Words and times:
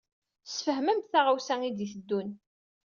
Sfehmem-d 0.53 1.05
taɣawsa 1.11 1.55
i 1.67 1.71
d-iteddun. 1.77 2.29